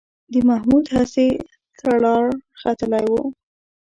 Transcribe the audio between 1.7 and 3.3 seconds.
ټرار ختلی و